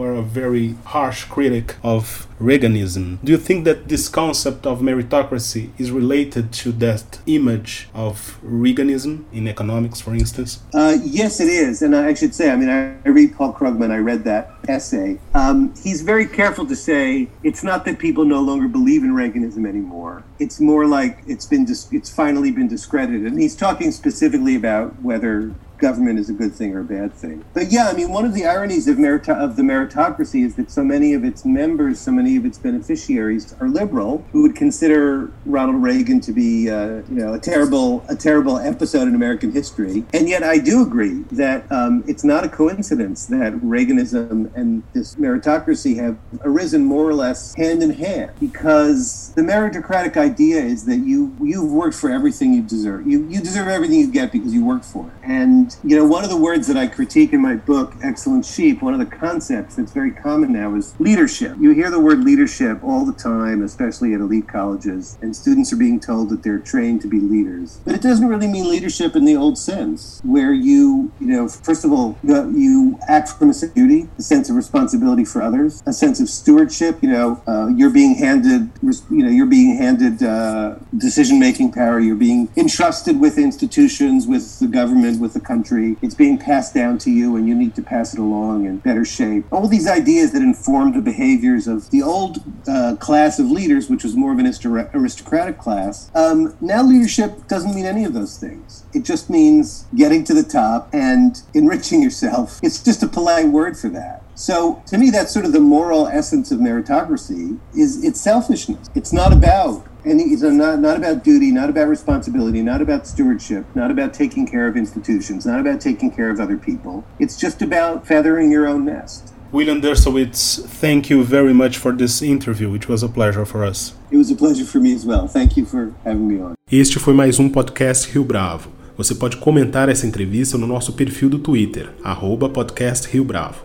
are 0.00 0.14
a 0.14 0.22
very 0.22 0.76
harsh 0.84 1.24
critic 1.24 1.76
of 1.82 2.26
Reaganism. 2.40 3.18
Do 3.24 3.32
you 3.32 3.38
think 3.38 3.64
that 3.64 3.88
this 3.88 4.08
concept 4.08 4.64
of 4.64 4.80
meritocracy 4.80 5.70
is 5.76 5.90
related 5.90 6.52
to 6.52 6.70
that 6.72 7.18
image 7.26 7.88
of 7.94 8.38
Reaganism 8.44 9.24
in 9.32 9.48
economics, 9.48 10.00
for 10.00 10.14
instance? 10.14 10.60
Uh, 10.72 10.98
yes, 11.02 11.40
it 11.40 11.48
is. 11.48 11.82
And 11.82 11.96
I 11.96 12.14
should 12.14 12.34
say, 12.34 12.50
I 12.50 12.56
mean, 12.56 12.68
I, 12.68 12.94
I 13.04 13.08
read 13.08 13.34
Paul 13.34 13.52
Krugman, 13.52 13.90
I 13.90 13.98
read 13.98 14.22
that 14.24 14.52
essay. 14.68 15.18
Um, 15.34 15.74
he's 15.82 16.02
very 16.02 16.26
careful 16.26 16.64
to 16.66 16.76
say 16.76 17.28
it's 17.42 17.64
not 17.64 17.84
that 17.86 17.98
people 17.98 18.24
no 18.24 18.40
longer 18.40 18.68
believe 18.68 19.02
in 19.02 19.10
Reaganism 19.10 19.66
anymore. 19.66 20.22
It's 20.38 20.60
more 20.60 20.86
like 20.86 21.18
it's 21.26 21.46
been 21.46 21.64
dis- 21.64 21.88
it's 21.90 22.10
finally 22.10 22.52
been 22.52 22.68
discredited. 22.68 23.26
And 23.26 23.40
he's 23.40 23.56
talking 23.56 23.90
specifically 23.90 24.17
about 24.56 25.00
whether 25.02 25.54
government 25.78 26.18
is 26.18 26.28
a 26.28 26.32
good 26.32 26.52
thing 26.52 26.74
or 26.74 26.80
a 26.80 26.84
bad 26.84 27.12
thing. 27.12 27.44
But 27.54 27.70
yeah, 27.70 27.88
I 27.88 27.92
mean, 27.94 28.10
one 28.10 28.24
of 28.24 28.34
the 28.34 28.46
ironies 28.46 28.88
of, 28.88 28.98
merit- 28.98 29.28
of 29.28 29.56
the 29.56 29.62
meritocracy 29.62 30.44
is 30.44 30.54
that 30.56 30.70
so 30.70 30.82
many 30.84 31.14
of 31.14 31.24
its 31.24 31.44
members, 31.44 32.00
so 32.00 32.12
many 32.12 32.36
of 32.36 32.44
its 32.44 32.58
beneficiaries 32.58 33.54
are 33.60 33.68
liberal, 33.68 34.24
who 34.32 34.42
would 34.42 34.56
consider 34.56 35.30
Ronald 35.46 35.82
Reagan 35.82 36.20
to 36.20 36.32
be, 36.32 36.70
uh, 36.70 37.02
you 37.08 37.16
know, 37.16 37.34
a 37.34 37.38
terrible, 37.38 38.04
a 38.08 38.16
terrible 38.16 38.58
episode 38.58 39.08
in 39.08 39.14
American 39.14 39.52
history. 39.52 40.04
And 40.12 40.28
yet, 40.28 40.42
I 40.42 40.58
do 40.58 40.82
agree 40.82 41.22
that 41.32 41.70
um, 41.70 42.04
it's 42.06 42.24
not 42.24 42.44
a 42.44 42.48
coincidence 42.48 43.26
that 43.26 43.52
Reaganism 43.54 44.54
and 44.54 44.82
this 44.92 45.14
meritocracy 45.14 45.96
have 45.96 46.18
arisen 46.42 46.84
more 46.84 47.08
or 47.08 47.14
less 47.14 47.54
hand 47.54 47.82
in 47.82 47.90
hand, 47.90 48.32
because 48.40 49.32
the 49.34 49.42
meritocratic 49.42 50.16
idea 50.16 50.60
is 50.62 50.84
that 50.84 50.98
you 50.98 51.36
you've 51.40 51.72
worked 51.72 51.96
for 51.96 52.10
everything 52.10 52.52
you 52.54 52.62
deserve. 52.62 53.06
You 53.06 53.26
you 53.28 53.40
deserve 53.40 53.68
everything 53.68 54.00
you 54.00 54.10
get 54.10 54.32
because 54.32 54.52
you 54.52 54.64
work 54.64 54.84
for 54.84 55.06
it, 55.06 55.12
and 55.22 55.67
you 55.84 55.96
know, 55.96 56.04
one 56.04 56.24
of 56.24 56.30
the 56.30 56.36
words 56.36 56.66
that 56.66 56.76
I 56.76 56.86
critique 56.86 57.32
in 57.32 57.40
my 57.40 57.54
book, 57.54 57.94
Excellent 58.02 58.44
Sheep, 58.44 58.82
one 58.82 58.94
of 58.94 59.00
the 59.00 59.06
concepts 59.06 59.76
that's 59.76 59.92
very 59.92 60.10
common 60.10 60.52
now 60.52 60.74
is 60.74 60.94
leadership. 60.98 61.56
You 61.60 61.70
hear 61.70 61.90
the 61.90 62.00
word 62.00 62.24
leadership 62.24 62.82
all 62.82 63.04
the 63.04 63.12
time, 63.12 63.62
especially 63.62 64.14
at 64.14 64.20
elite 64.20 64.48
colleges, 64.48 65.18
and 65.22 65.34
students 65.34 65.72
are 65.72 65.76
being 65.76 66.00
told 66.00 66.30
that 66.30 66.42
they're 66.42 66.58
trained 66.58 67.00
to 67.02 67.08
be 67.08 67.20
leaders. 67.20 67.80
But 67.84 67.94
it 67.94 68.02
doesn't 68.02 68.26
really 68.26 68.46
mean 68.46 68.68
leadership 68.68 69.14
in 69.14 69.24
the 69.24 69.36
old 69.36 69.58
sense, 69.58 70.20
where 70.24 70.52
you, 70.52 71.12
you 71.20 71.26
know, 71.26 71.48
first 71.48 71.84
of 71.84 71.92
all, 71.92 72.18
you 72.22 72.98
act 73.08 73.28
from 73.30 73.50
a 73.50 73.54
sense 73.54 73.70
of 73.70 73.74
duty, 73.74 74.08
a 74.18 74.22
sense 74.22 74.48
of 74.48 74.56
responsibility 74.56 75.24
for 75.24 75.42
others, 75.42 75.82
a 75.86 75.92
sense 75.92 76.20
of 76.20 76.28
stewardship. 76.28 77.02
You 77.02 77.10
know, 77.10 77.42
uh, 77.46 77.68
you're 77.68 77.90
being 77.90 78.14
handed, 78.14 78.70
you 78.82 79.22
know, 79.24 79.28
you're 79.28 79.46
being 79.46 79.76
handed 79.76 80.22
uh, 80.22 80.76
decision-making 80.96 81.72
power. 81.72 82.00
You're 82.00 82.16
being 82.16 82.48
entrusted 82.56 83.20
with 83.20 83.36
institutions, 83.36 84.26
with 84.26 84.58
the 84.60 84.66
government, 84.66 85.20
with 85.20 85.34
the 85.34 85.40
country 85.40 85.57
country. 85.58 85.96
It's 86.02 86.14
being 86.14 86.38
passed 86.38 86.72
down 86.72 86.98
to 86.98 87.10
you, 87.10 87.34
and 87.36 87.48
you 87.48 87.54
need 87.54 87.74
to 87.74 87.82
pass 87.82 88.14
it 88.14 88.20
along 88.20 88.64
in 88.64 88.78
better 88.78 89.04
shape. 89.04 89.44
All 89.52 89.66
these 89.66 89.88
ideas 89.88 90.32
that 90.32 90.42
informed 90.42 90.94
the 90.94 91.02
behaviors 91.02 91.66
of 91.66 91.90
the 91.90 92.00
old 92.00 92.38
uh, 92.68 92.94
class 93.00 93.40
of 93.40 93.50
leaders, 93.50 93.90
which 93.90 94.04
was 94.04 94.14
more 94.14 94.32
of 94.32 94.38
an 94.38 94.46
aristocratic 94.46 95.58
class. 95.58 96.10
Um, 96.14 96.56
now, 96.60 96.82
leadership 96.84 97.48
doesn't 97.48 97.74
mean 97.74 97.86
any 97.86 98.04
of 98.04 98.12
those 98.12 98.38
things. 98.38 98.84
It 98.94 99.02
just 99.02 99.28
means 99.28 99.86
getting 99.96 100.22
to 100.24 100.34
the 100.34 100.44
top 100.44 100.90
and 100.92 101.42
enriching 101.54 102.02
yourself. 102.02 102.60
It's 102.68 102.82
just 102.82 103.02
a 103.02 103.08
polite 103.08 103.48
word 103.48 103.78
for 103.78 103.88
that. 103.90 104.22
So 104.34 104.82
to 104.86 104.98
me, 104.98 105.10
that's 105.10 105.32
sort 105.32 105.46
of 105.46 105.52
the 105.52 105.60
moral 105.60 106.06
essence 106.06 106.52
of 106.52 106.60
meritocracy 106.60 107.58
is 107.74 108.04
it's 108.04 108.20
selfishness. 108.20 108.88
It's 108.94 109.12
not 109.12 109.32
about 109.32 109.87
any, 110.04 110.24
it's 110.24 110.42
not, 110.42 110.78
not 110.78 110.96
about 110.96 111.24
duty, 111.24 111.50
not 111.50 111.70
about 111.70 111.88
responsibility, 111.88 112.62
not 112.62 112.80
about 112.80 113.06
stewardship, 113.06 113.64
not 113.74 113.90
about 113.90 114.14
taking 114.14 114.46
care 114.46 114.66
of 114.66 114.76
institutions, 114.76 115.46
not 115.46 115.60
about 115.60 115.80
taking 115.80 116.10
care 116.10 116.30
of 116.30 116.40
other 116.40 116.56
people. 116.56 117.04
It's 117.18 117.36
just 117.36 117.62
about 117.62 118.06
feathering 118.06 118.50
your 118.50 118.66
own 118.66 118.84
nest. 118.84 119.32
William 119.50 119.80
Deresiewicz, 119.80 120.66
thank 120.80 121.08
you 121.08 121.24
very 121.24 121.54
much 121.54 121.78
for 121.78 121.92
this 121.92 122.20
interview. 122.20 122.74
It 122.74 122.86
was 122.86 123.02
a 123.02 123.08
pleasure 123.08 123.46
for 123.46 123.64
us. 123.64 123.94
It 124.10 124.18
was 124.18 124.30
a 124.30 124.36
pleasure 124.36 124.66
for 124.66 124.78
me 124.78 124.92
as 124.92 125.06
well. 125.06 125.26
Thank 125.26 125.56
you 125.56 125.64
for 125.64 125.94
having 126.04 126.28
me 126.28 126.40
on. 126.40 126.54
Este 126.70 126.98
foi 126.98 127.14
mais 127.14 127.38
um 127.38 127.48
podcast 127.48 128.12
Rio 128.12 128.24
Bravo. 128.24 128.70
Você 128.98 129.14
pode 129.14 129.36
comentar 129.36 129.88
essa 129.88 130.06
entrevista 130.06 130.58
no 130.58 130.66
nosso 130.66 130.92
perfil 130.92 131.30
do 131.30 131.38
Twitter, 131.38 131.94
arroba 132.02 132.48
podcast 132.48 133.08
Rio 133.08 133.24
Bravo, 133.24 133.64